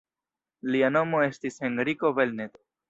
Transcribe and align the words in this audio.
Lia 0.75 0.89
nomo 0.95 1.21
estis 1.29 1.63
Henriko 1.67 2.15
Belnett. 2.21 2.63